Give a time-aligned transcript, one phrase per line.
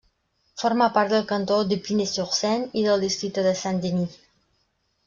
[0.61, 4.19] Forma part del cantó d'Épinay-sur-Seine i del districte de Saint-Denis.